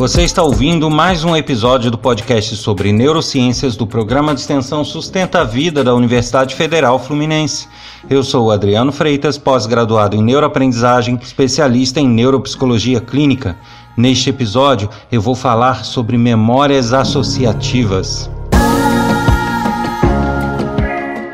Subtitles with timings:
[0.00, 5.42] Você está ouvindo mais um episódio do podcast sobre neurociências do programa de extensão Sustenta
[5.42, 7.68] a Vida da Universidade Federal Fluminense.
[8.08, 13.58] Eu sou o Adriano Freitas, pós-graduado em neuroaprendizagem, especialista em neuropsicologia clínica.
[13.94, 18.30] Neste episódio, eu vou falar sobre memórias associativas.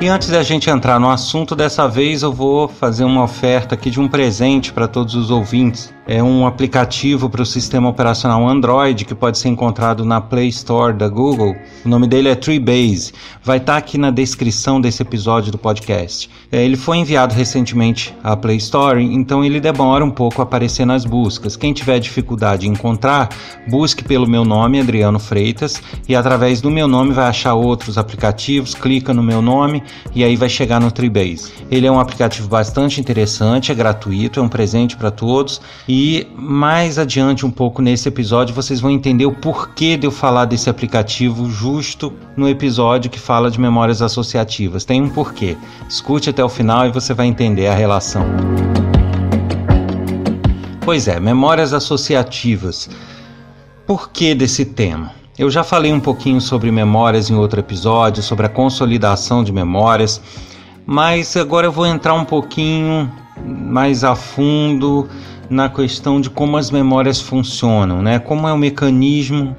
[0.01, 3.91] E antes da gente entrar no assunto, dessa vez eu vou fazer uma oferta aqui
[3.91, 9.05] de um presente para todos os ouvintes é um aplicativo para o sistema operacional Android
[9.05, 11.56] que pode ser encontrado na Play Store da Google.
[11.84, 13.12] O nome dele é Treebase.
[13.42, 16.30] Vai estar tá aqui na descrição desse episódio do podcast.
[16.52, 20.87] É, ele foi enviado recentemente à Play Store, então ele demora um pouco a aparecer
[20.87, 21.56] nas buscas.
[21.56, 23.29] Quem tiver dificuldade em encontrar,
[23.68, 28.74] busque pelo meu nome, Adriano Freitas, e através do meu nome vai achar outros aplicativos.
[28.74, 29.82] Clica no meu nome
[30.15, 31.52] e aí vai chegar no Treebase.
[31.68, 35.60] Ele é um aplicativo bastante interessante, é gratuito, é um presente para todos.
[35.88, 35.96] E
[36.37, 40.69] mais adiante um pouco nesse episódio vocês vão entender o porquê de eu falar desse
[40.69, 44.85] aplicativo justo no episódio que fala de memórias associativas.
[44.85, 45.57] Tem um porquê.
[45.88, 48.25] Escute até o final e você vai entender a relação.
[50.80, 52.91] Pois é, memórias associativas.
[53.87, 55.13] Por que desse tema?
[55.38, 60.21] Eu já falei um pouquinho sobre memórias em outro episódio, sobre a consolidação de memórias,
[60.85, 63.10] mas agora eu vou entrar um pouquinho
[63.45, 65.09] mais a fundo
[65.50, 68.19] na questão de como as memórias funcionam, né?
[68.19, 69.56] Como é o mecanismo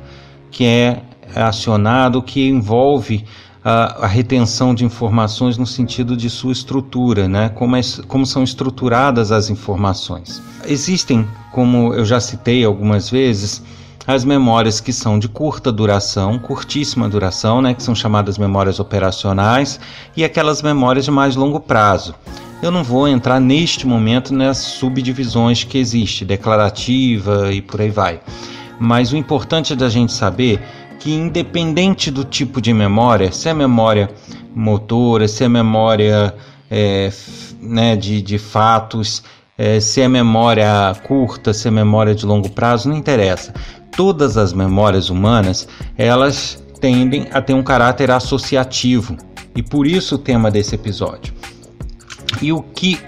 [0.51, 1.01] que é
[1.35, 3.25] acionado, que envolve
[3.63, 7.49] a, a, retenção de informações no sentido de sua estrutura, né?
[7.49, 10.41] Como, é, como são estruturadas as informações.
[10.65, 13.61] Existem, como eu já citei algumas vezes,
[14.07, 19.81] as memórias que são de curta duração, curtíssima duração, né, que são chamadas memórias operacionais,
[20.15, 22.15] e aquelas memórias de mais longo prazo.
[22.61, 28.19] Eu não vou entrar neste momento nas subdivisões que existe, declarativa e por aí vai.
[28.79, 30.59] Mas o importante é da gente saber
[30.99, 34.09] que independente do tipo de memória, se é memória
[34.55, 36.33] motora, se é memória
[36.69, 37.11] é,
[37.61, 39.23] né, de, de fatos,
[39.55, 43.53] é, se é memória curta, se é memória de longo prazo, não interessa.
[43.95, 49.15] Todas as memórias humanas, elas tendem a ter um caráter associativo.
[49.55, 51.33] E por isso o tema desse episódio.
[52.41, 52.99] E o que,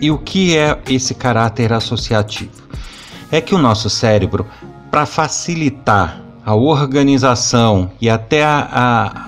[0.00, 2.62] e o que é esse caráter associativo?
[3.30, 4.46] É que o nosso cérebro,
[4.90, 8.68] para facilitar a organização e até a,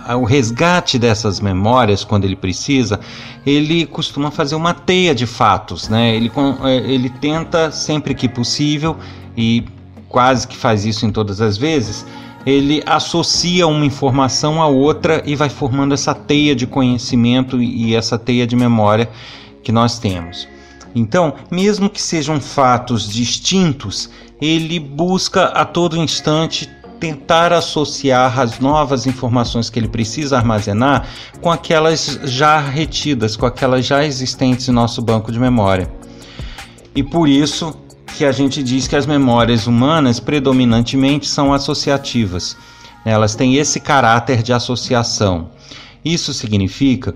[0.06, 2.98] a, a, o resgate dessas memórias quando ele precisa,
[3.44, 6.14] ele costuma fazer uma teia de fatos, né?
[6.16, 6.32] Ele,
[6.64, 8.96] é, ele tenta sempre que possível
[9.36, 9.64] e
[10.08, 12.04] quase que faz isso em todas as vezes,
[12.44, 18.18] ele associa uma informação a outra e vai formando essa teia de conhecimento e essa
[18.18, 19.08] teia de memória
[19.62, 20.48] que nós temos.
[20.94, 24.10] Então, mesmo que sejam fatos distintos,
[24.40, 26.68] ele busca a todo instante
[27.00, 31.08] tentar associar as novas informações que ele precisa armazenar
[31.40, 35.90] com aquelas já retidas, com aquelas já existentes em nosso banco de memória.
[36.94, 37.74] E por isso
[38.12, 42.56] que a gente diz que as memórias humanas predominantemente são associativas.
[43.04, 45.50] Elas têm esse caráter de associação.
[46.04, 47.14] Isso significa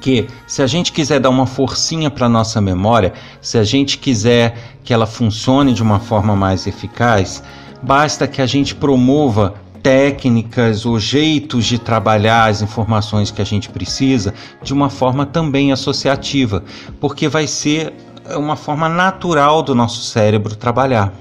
[0.00, 4.78] que se a gente quiser dar uma forcinha para nossa memória, se a gente quiser
[4.82, 7.42] que ela funcione de uma forma mais eficaz,
[7.82, 13.68] basta que a gente promova técnicas ou jeitos de trabalhar as informações que a gente
[13.68, 16.62] precisa de uma forma também associativa,
[17.00, 17.92] porque vai ser
[18.36, 21.12] uma forma natural do nosso cérebro trabalhar.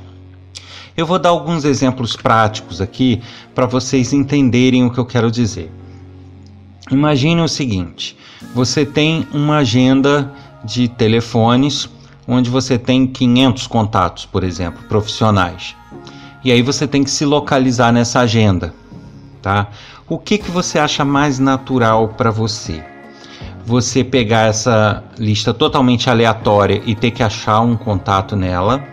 [0.96, 3.22] Eu vou dar alguns exemplos práticos aqui
[3.56, 5.72] para vocês entenderem o que eu quero dizer.
[6.92, 8.18] Imagine o seguinte:
[8.54, 10.32] você tem uma agenda
[10.64, 11.90] de telefones
[12.28, 15.76] onde você tem 500 contatos, por exemplo, profissionais.
[16.44, 18.74] E aí você tem que se localizar nessa agenda,
[19.42, 19.68] tá?
[20.08, 22.84] O que que você acha mais natural para você?
[23.70, 28.84] Você pegar essa lista totalmente aleatória e ter que achar um contato nela?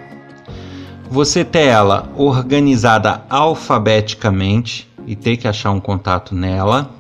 [1.08, 6.90] Você ter ela organizada alfabeticamente e ter que achar um contato nela?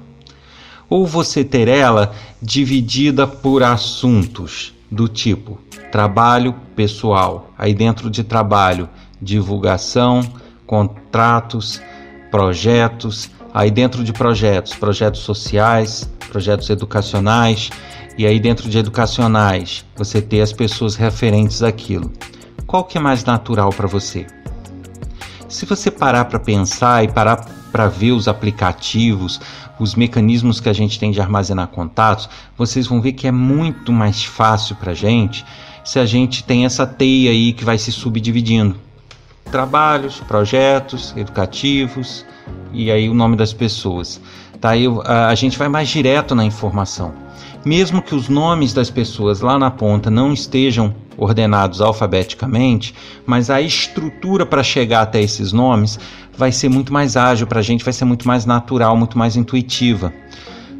[0.88, 5.58] ou você ter ela dividida por assuntos do tipo
[5.90, 8.88] trabalho pessoal, aí dentro de trabalho,
[9.20, 10.20] divulgação,
[10.66, 11.80] contratos,
[12.30, 17.70] projetos, aí dentro de projetos, projetos sociais, projetos educacionais,
[18.18, 22.12] e aí dentro de educacionais, você ter as pessoas referentes àquilo.
[22.66, 24.26] Qual que é mais natural para você?
[25.48, 29.40] Se você parar para pensar e parar para ver os aplicativos,
[29.80, 33.90] os mecanismos que a gente tem de armazenar contatos, vocês vão ver que é muito
[33.90, 35.46] mais fácil para a gente
[35.82, 38.76] se a gente tem essa teia aí que vai se subdividindo.
[39.50, 42.26] trabalhos, projetos educativos
[42.72, 44.20] e aí o nome das pessoas.
[44.60, 44.70] Tá?
[45.04, 47.12] A, a gente vai mais direto na informação.
[47.64, 52.94] Mesmo que os nomes das pessoas lá na ponta não estejam ordenados alfabeticamente,
[53.24, 55.98] mas a estrutura para chegar até esses nomes
[56.36, 59.36] vai ser muito mais ágil para a gente, vai ser muito mais natural, muito mais
[59.36, 60.12] intuitiva.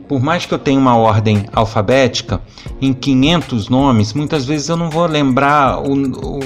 [0.08, 2.40] Por mais que eu tenha uma ordem alfabética,
[2.80, 5.92] em 500 nomes, muitas vezes eu não vou lembrar o,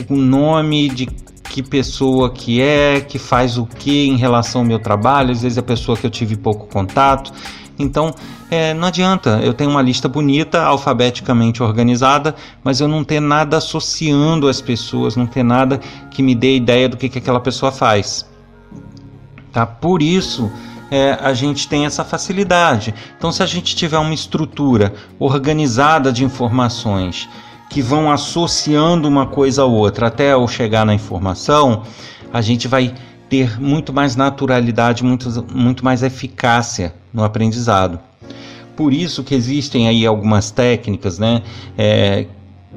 [0.09, 1.07] o nome de
[1.51, 5.59] que pessoa que é, que faz o que em relação ao meu trabalho, às vezes
[5.59, 7.33] é a pessoa que eu tive pouco contato.
[7.77, 8.15] Então,
[8.49, 13.57] é, não adianta, eu tenho uma lista bonita, alfabeticamente organizada, mas eu não ter nada
[13.57, 15.79] associando as pessoas, não ter nada
[16.11, 18.25] que me dê ideia do que, que aquela pessoa faz.
[19.53, 19.67] Tá?
[19.67, 20.49] Por isso,
[20.89, 22.95] é, a gente tem essa facilidade.
[23.19, 27.29] Então, se a gente tiver uma estrutura organizada de informações
[27.71, 31.85] que vão associando uma coisa a outra até ao chegar na informação,
[32.33, 32.93] a gente vai
[33.29, 38.01] ter muito mais naturalidade, muito, muito mais eficácia no aprendizado.
[38.77, 41.43] Por isso que existem aí algumas técnicas, né?
[41.79, 42.27] É,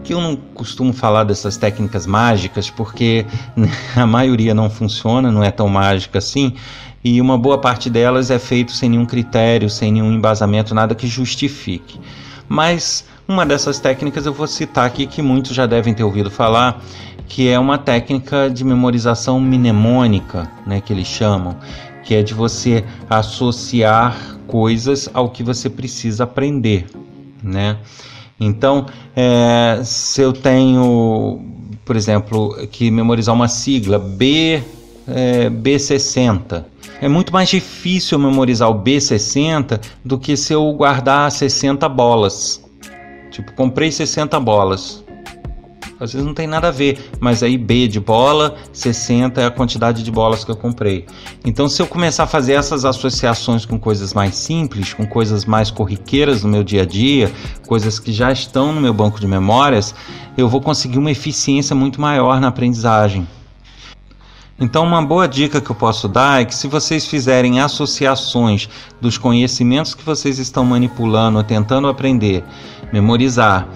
[0.04, 3.25] que eu não costumo falar dessas técnicas mágicas, porque
[3.95, 6.54] a maioria não funciona, não é tão mágica assim,
[7.04, 11.07] e uma boa parte delas é feito sem nenhum critério, sem nenhum embasamento, nada que
[11.07, 12.00] justifique.
[12.48, 16.81] Mas uma dessas técnicas eu vou citar aqui que muitos já devem ter ouvido falar,
[17.28, 21.58] que é uma técnica de memorização mnemônica, né, que eles chamam,
[22.04, 26.86] que é de você associar coisas ao que você precisa aprender,
[27.42, 27.78] né?
[28.40, 28.86] Então,
[29.16, 31.42] é, se eu tenho,
[31.86, 34.62] por exemplo, que memorizar uma sigla B
[35.08, 36.66] é, B60,
[37.02, 42.62] é muito mais difícil memorizar o B60 do que se eu guardar 60 bolas.
[43.33, 45.03] Tipo, comprei 60 bolas.
[46.00, 49.51] Às vezes não tem nada a ver, mas aí B de bola, 60 é a
[49.51, 51.07] quantidade de bolas que eu comprei.
[51.44, 55.71] Então, se eu começar a fazer essas associações com coisas mais simples, com coisas mais
[55.71, 57.31] corriqueiras no meu dia a dia,
[57.65, 59.95] coisas que já estão no meu banco de memórias,
[60.38, 63.27] eu vou conseguir uma eficiência muito maior na aprendizagem.
[64.60, 68.70] Então, uma boa dica que eu posso dar é que se vocês fizerem associações
[69.02, 72.44] dos conhecimentos que vocês estão manipulando, tentando aprender,
[72.92, 73.68] memorizar,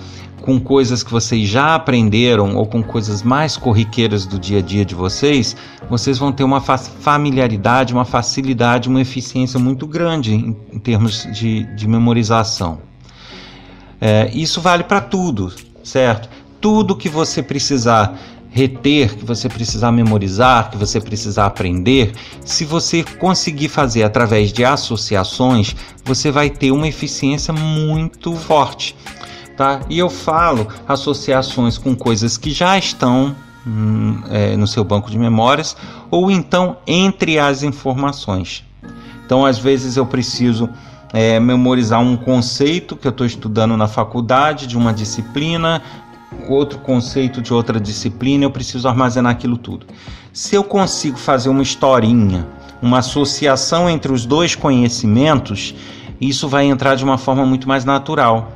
[0.48, 4.86] com coisas que vocês já aprenderam ou com coisas mais corriqueiras do dia a dia
[4.86, 5.58] de vocês,
[5.90, 11.64] vocês vão ter uma familiaridade, uma facilidade, uma eficiência muito grande em, em termos de,
[11.76, 12.80] de memorização.
[14.00, 15.52] É, isso vale para tudo,
[15.84, 16.30] certo?
[16.62, 18.18] Tudo que você precisar
[18.50, 22.14] reter, que você precisar memorizar, que você precisar aprender,
[22.44, 28.96] se você conseguir fazer através de associações, você vai ter uma eficiência muito forte.
[29.56, 29.82] Tá?
[29.90, 33.36] E eu falo associações com coisas que já estão
[33.66, 35.76] hum, é, no seu banco de memórias
[36.12, 38.64] ou então entre as informações.
[39.26, 40.70] Então, às vezes, eu preciso
[41.12, 45.82] é, memorizar um conceito que eu estou estudando na faculdade de uma disciplina,
[46.48, 49.86] outro conceito de outra disciplina, eu preciso armazenar aquilo tudo.
[50.34, 52.48] Se eu consigo fazer uma historinha,
[52.82, 55.74] uma associação entre os dois conhecimentos,
[56.20, 58.52] isso vai entrar de uma forma muito mais natural.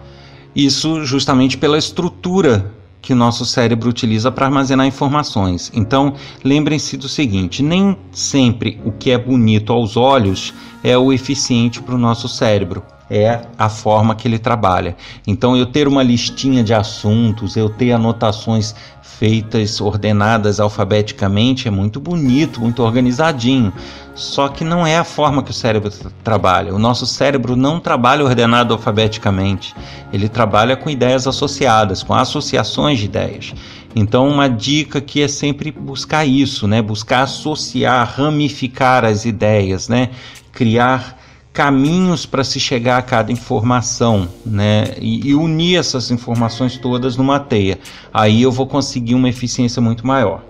[0.55, 5.71] Isso justamente pela estrutura que o nosso cérebro utiliza para armazenar informações.
[5.73, 6.13] Então,
[6.43, 11.95] lembrem-se do seguinte: nem sempre o que é bonito aos olhos é o eficiente para
[11.95, 14.95] o nosso cérebro é a forma que ele trabalha.
[15.27, 21.99] Então, eu ter uma listinha de assuntos, eu ter anotações feitas, ordenadas alfabeticamente, é muito
[21.99, 23.73] bonito, muito organizadinho.
[24.15, 25.91] Só que não é a forma que o cérebro
[26.23, 26.73] trabalha.
[26.73, 29.75] O nosso cérebro não trabalha ordenado alfabeticamente.
[30.13, 33.53] Ele trabalha com ideias associadas, com associações de ideias.
[33.93, 36.81] Então, uma dica que é sempre buscar isso, né?
[36.81, 40.09] Buscar associar, ramificar as ideias, né?
[40.53, 41.20] Criar
[41.53, 44.95] caminhos para se chegar a cada informação, né?
[44.99, 47.79] E, e, unir essas informações todas numa teia.
[48.13, 50.43] Aí eu vou conseguir uma eficiência muito maior.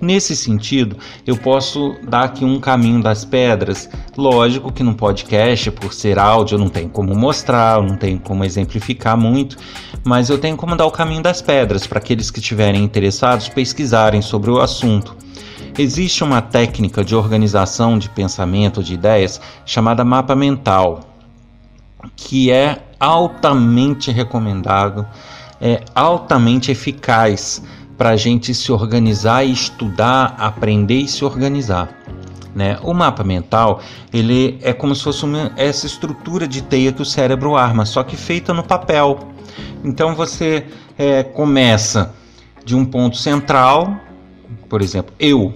[0.00, 3.88] Nesse sentido, eu posso dar aqui um caminho das pedras.
[4.16, 8.44] Lógico que no podcast, por ser áudio, eu não tenho como mostrar, não tenho como
[8.44, 9.56] exemplificar muito,
[10.04, 14.22] mas eu tenho como dar o caminho das pedras para aqueles que estiverem interessados pesquisarem
[14.22, 15.16] sobre o assunto.
[15.78, 21.02] Existe uma técnica de organização de pensamento, de ideias, chamada mapa mental,
[22.16, 25.06] que é altamente recomendado,
[25.60, 27.62] é altamente eficaz
[27.96, 31.88] para a gente se organizar estudar, aprender e se organizar.
[32.52, 32.76] Né?
[32.82, 33.80] O mapa mental
[34.12, 38.02] ele é como se fosse uma, essa estrutura de teia que o cérebro arma, só
[38.02, 39.20] que feita no papel.
[39.84, 40.66] Então você
[40.98, 42.12] é, começa
[42.64, 43.96] de um ponto central,
[44.68, 45.54] por exemplo, eu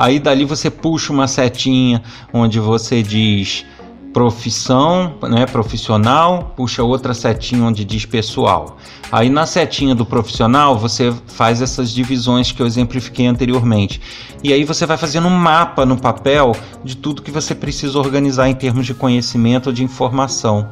[0.00, 2.02] Aí dali você puxa uma setinha
[2.32, 3.66] onde você diz
[4.14, 8.78] profissão, né, profissional, puxa outra setinha onde diz pessoal.
[9.12, 14.00] Aí na setinha do profissional você faz essas divisões que eu exemplifiquei anteriormente.
[14.42, 18.48] E aí você vai fazendo um mapa no papel de tudo que você precisa organizar
[18.48, 20.70] em termos de conhecimento ou de informação.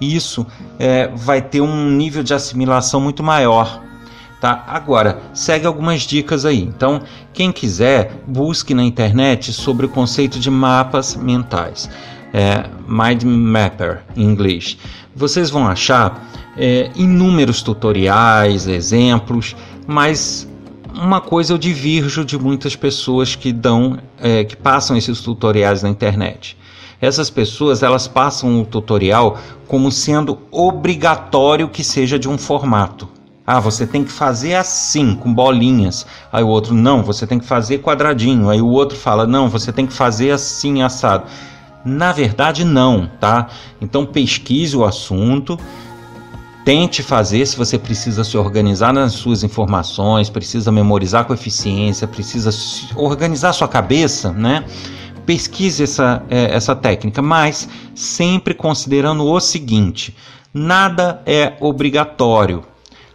[0.00, 0.46] Isso
[0.78, 3.89] é, vai ter um nível de assimilação muito maior.
[4.40, 4.64] Tá?
[4.66, 6.62] Agora, segue algumas dicas aí.
[6.62, 11.90] Então, quem quiser, busque na internet sobre o conceito de mapas mentais
[12.32, 14.76] é, Mind Mapper em inglês.
[15.14, 19.56] Vocês vão achar é, inúmeros tutoriais, exemplos,
[19.86, 20.48] mas
[20.94, 25.88] uma coisa eu divirjo de muitas pessoas que dão, é, que passam esses tutoriais na
[25.88, 26.56] internet.
[27.00, 33.08] Essas pessoas elas passam o tutorial como sendo obrigatório que seja de um formato.
[33.46, 36.06] Ah, você tem que fazer assim, com bolinhas.
[36.32, 38.48] Aí o outro, não, você tem que fazer quadradinho.
[38.48, 41.24] Aí o outro fala, não, você tem que fazer assim, assado.
[41.84, 43.48] Na verdade, não, tá?
[43.80, 45.58] Então pesquise o assunto,
[46.64, 52.50] tente fazer se você precisa se organizar nas suas informações, precisa memorizar com eficiência, precisa
[52.94, 54.64] organizar sua cabeça, né?
[55.24, 60.14] Pesquise essa, é, essa técnica, mas sempre considerando o seguinte:
[60.52, 62.62] nada é obrigatório,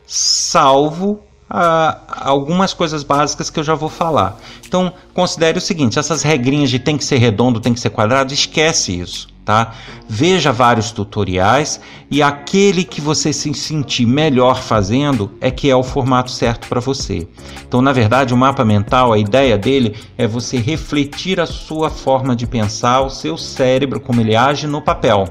[0.08, 4.40] salvo algumas coisas básicas que eu já vou falar.
[4.68, 8.34] Então, considere o seguinte: essas regrinhas de tem que ser redondo, tem que ser quadrado,
[8.34, 9.74] esquece isso, tá?
[10.08, 15.84] Veja vários tutoriais e aquele que você se sentir melhor fazendo é que é o
[15.84, 17.28] formato certo para você.
[17.68, 22.36] Então, na verdade, o mapa mental, a ideia dele é você refletir a sua forma
[22.36, 25.26] de pensar, o seu cérebro, como ele age no papel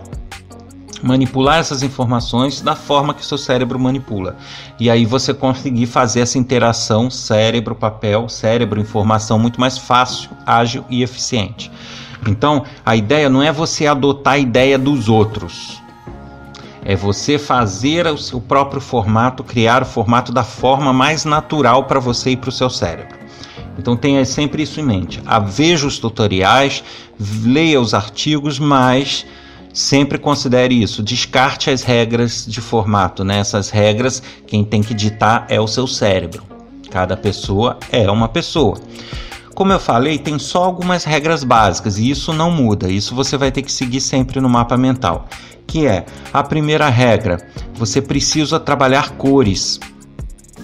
[1.03, 4.37] manipular essas informações da forma que seu cérebro manipula.
[4.79, 11.71] E aí você conseguir fazer essa interação cérebro-papel, cérebro-informação muito mais fácil, ágil e eficiente.
[12.27, 15.83] Então, a ideia não é você adotar a ideia dos outros.
[16.85, 22.01] É você fazer o seu próprio formato, criar o formato da forma mais natural para
[22.01, 23.25] você e para o seu cérebro.
[23.79, 25.21] Então tenha sempre isso em mente.
[25.47, 26.85] Veja os tutoriais,
[27.45, 29.27] leia os artigos, mas
[29.75, 31.03] sempre considere isso.
[31.03, 33.39] Descarte as regras de formato, né?
[33.39, 36.45] Essas regras, quem tem que ditar é o seu cérebro.
[36.91, 38.79] Cada pessoa é uma pessoa.
[39.55, 42.89] Como eu falei, tem só algumas regras básicas e isso não muda.
[42.89, 45.29] Isso você vai ter que seguir sempre no mapa mental.
[45.67, 47.39] Que é a primeira regra:
[47.75, 49.81] você precisa trabalhar cores.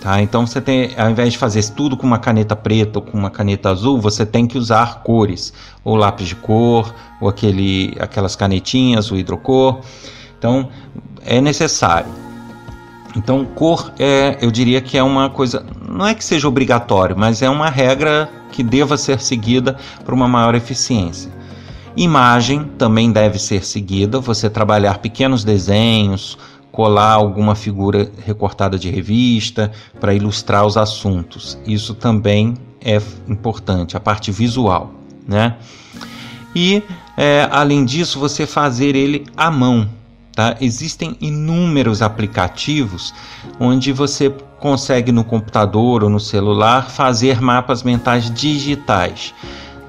[0.00, 0.22] Tá?
[0.22, 3.30] Então você tem, ao invés de fazer tudo com uma caneta preta ou com uma
[3.30, 5.52] caneta azul, você tem que usar cores,
[5.84, 9.80] ou lápis de cor, ou aquele, aquelas canetinhas, o hidrocor.
[10.38, 10.70] Então
[11.24, 12.10] é necessário.
[13.14, 17.42] Então cor é, eu diria que é uma coisa, não é que seja obrigatório, mas
[17.42, 21.30] é uma regra que deva ser seguida para uma maior eficiência.
[21.96, 26.38] Imagem também deve ser seguida, você trabalhar pequenos desenhos,
[26.80, 29.70] colar alguma figura recortada de revista
[30.00, 31.58] para ilustrar os assuntos.
[31.66, 32.96] Isso também é
[33.28, 34.90] importante, a parte visual,
[35.28, 35.56] né?
[36.56, 36.82] E
[37.18, 39.90] é, além disso, você fazer ele à mão.
[40.34, 40.56] Tá?
[40.58, 43.12] Existem inúmeros aplicativos
[43.60, 49.34] onde você consegue no computador ou no celular fazer mapas mentais digitais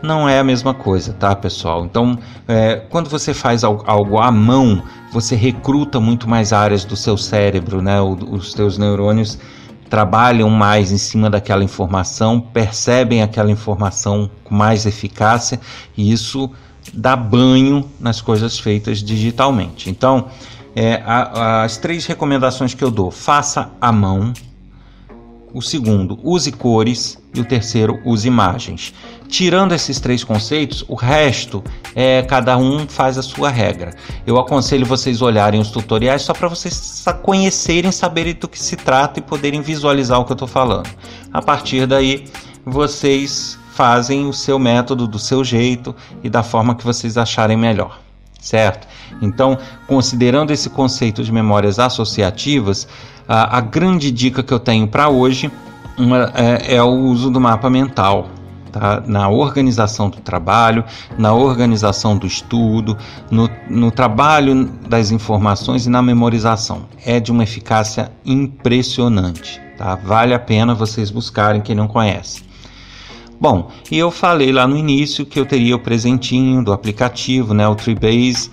[0.01, 1.85] não é a mesma coisa, tá, pessoal?
[1.85, 2.17] Então,
[2.47, 7.81] é, quando você faz algo à mão, você recruta muito mais áreas do seu cérebro,
[7.81, 8.01] né?
[8.01, 9.37] Os seus neurônios
[9.89, 15.59] trabalham mais em cima daquela informação, percebem aquela informação com mais eficácia
[15.97, 16.49] e isso
[16.93, 19.89] dá banho nas coisas feitas digitalmente.
[19.89, 20.27] Então,
[20.75, 24.33] é, a, as três recomendações que eu dou: faça à mão.
[25.53, 27.19] O segundo, use cores.
[27.33, 28.93] E o terceiro, use imagens.
[29.29, 31.63] Tirando esses três conceitos, o resto
[31.95, 33.95] é cada um faz a sua regra.
[34.27, 39.19] Eu aconselho vocês olharem os tutoriais só para vocês conhecerem, saberem do que se trata
[39.19, 40.89] e poderem visualizar o que eu estou falando.
[41.31, 42.25] A partir daí,
[42.65, 47.99] vocês fazem o seu método do seu jeito e da forma que vocês acharem melhor,
[48.41, 48.85] certo?
[49.21, 52.87] Então, considerando esse conceito de memórias associativas,
[53.27, 55.51] a, a grande dica que eu tenho para hoje
[55.97, 58.29] uma, é, é o uso do mapa mental
[58.71, 59.03] tá?
[59.05, 60.83] na organização do trabalho,
[61.17, 62.97] na organização do estudo,
[63.29, 66.85] no, no trabalho das informações e na memorização.
[67.05, 69.61] É de uma eficácia impressionante.
[69.77, 69.95] Tá?
[69.95, 72.43] Vale a pena vocês buscarem quem não conhece.
[73.39, 77.67] Bom, e eu falei lá no início que eu teria o presentinho do aplicativo, né,
[77.67, 78.51] o Treebase,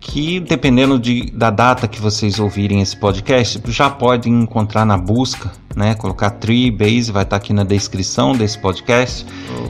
[0.00, 5.52] que dependendo de, da data que vocês ouvirem esse podcast, já podem encontrar na busca,
[5.76, 5.94] né?
[5.94, 9.26] Colocar Treebase, vai estar aqui na descrição desse podcast.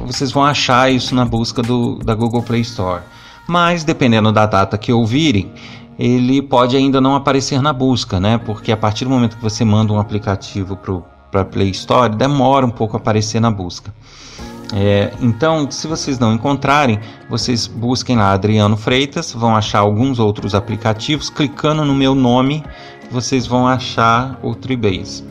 [0.07, 3.03] Vocês vão achar isso na busca do, da Google Play Store.
[3.49, 5.51] Mas dependendo da data que ouvirem,
[5.99, 8.39] ele pode ainda não aparecer na busca, né?
[8.39, 10.79] Porque a partir do momento que você manda um aplicativo
[11.31, 13.93] para a Play Store, demora um pouco a aparecer na busca.
[14.73, 20.55] É, então, se vocês não encontrarem, vocês busquem lá Adriano Freitas, vão achar alguns outros
[20.55, 21.29] aplicativos.
[21.29, 22.65] Clicando no meu nome,
[23.11, 25.25] vocês vão achar o Treebase.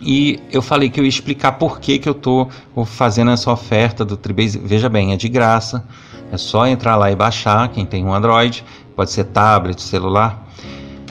[0.00, 2.50] E eu falei que eu ia explicar por que, que eu estou
[2.84, 4.58] fazendo essa oferta do Treebase.
[4.58, 5.86] Veja bem, é de graça.
[6.32, 7.68] É só entrar lá e baixar.
[7.68, 8.64] Quem tem um Android,
[8.96, 10.48] pode ser tablet, celular.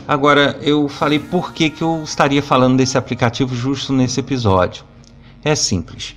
[0.05, 4.83] Agora, eu falei por que, que eu estaria falando desse aplicativo justo nesse episódio.
[5.41, 6.15] É simples.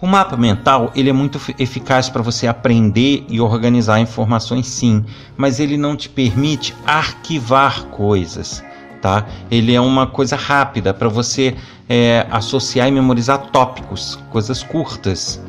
[0.00, 5.04] O mapa mental ele é muito eficaz para você aprender e organizar informações, sim,
[5.36, 8.62] mas ele não te permite arquivar coisas,
[9.02, 9.26] tá?
[9.50, 11.56] Ele é uma coisa rápida para você
[11.88, 15.42] é, associar e memorizar tópicos, coisas curtas.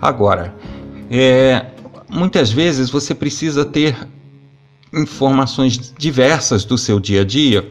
[0.00, 0.54] Agora,
[1.10, 1.66] é,
[2.08, 3.94] muitas vezes você precisa ter
[4.94, 7.70] informações diversas do seu dia a dia.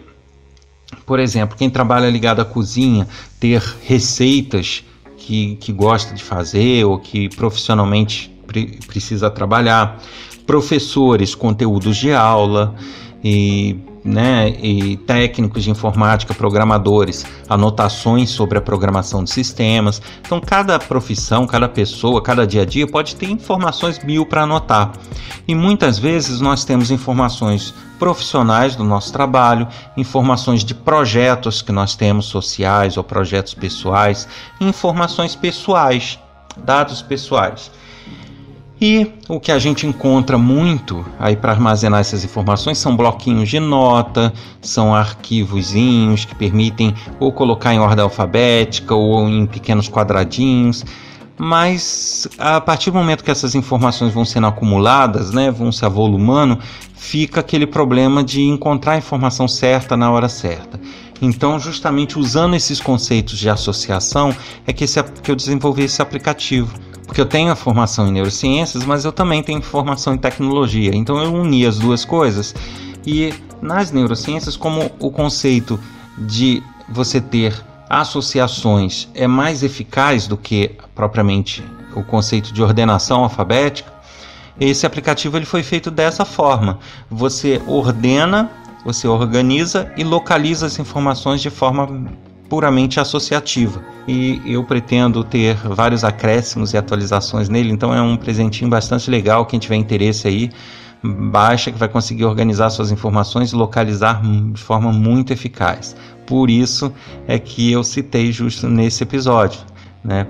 [1.08, 3.08] Por exemplo, quem trabalha ligado à cozinha,
[3.40, 4.84] ter receitas
[5.26, 10.02] que, que gosta de fazer ou que profissionalmente pre precisa trabalhar,
[10.46, 12.76] professores, conteúdos de aula
[13.24, 20.02] e, né, e técnicos de informática, programadores, anotações sobre a programação de sistemas.
[20.22, 24.92] Então, cada profissão, cada pessoa, cada dia a dia pode ter informações mil para anotar.
[25.48, 31.96] E muitas vezes nós temos informações profissionais do nosso trabalho, informações de projetos que nós
[31.96, 34.28] temos sociais ou projetos pessoais,
[34.60, 36.20] informações pessoais,
[36.58, 37.72] dados pessoais.
[38.86, 43.58] E o que a gente encontra muito aí para armazenar essas informações são bloquinhos de
[43.58, 50.84] nota, são arquivozinhos que permitem ou colocar em ordem alfabética ou em pequenos quadradinhos
[51.38, 56.60] mas a partir do momento que essas informações vão sendo acumuladas, né, vão se avolumando,
[56.94, 60.80] fica aquele problema de encontrar a informação certa na hora certa.
[61.22, 64.36] Então, justamente usando esses conceitos de associação,
[64.68, 66.93] é que, esse, que eu desenvolvi esse aplicativo.
[67.06, 70.92] Porque eu tenho a formação em neurociências, mas eu também tenho formação em tecnologia.
[70.94, 72.56] Então, eu uni as duas coisas.
[73.06, 75.80] E nas neurociências, como o conceito
[76.18, 77.54] de você ter
[77.90, 81.64] associações é mais eficaz do que propriamente
[81.96, 83.92] o conceito de ordenação alfabética,
[84.60, 86.80] esse aplicativo ele foi feito dessa forma.
[87.10, 88.52] Você ordena,
[88.86, 91.88] você organiza e localiza as informações de forma
[92.50, 93.84] puramente associativa.
[94.08, 99.46] E eu pretendo ter vários acréscimos e atualizações nele, então é um presentinho bastante legal.
[99.46, 100.52] Quem tiver interesse aí,
[101.04, 105.96] baixa que vai conseguir organizar suas informações e localizar de forma muito eficaz.
[106.26, 106.94] Por isso
[107.28, 109.60] é que eu citei justo nesse episódio,
[110.04, 110.28] né?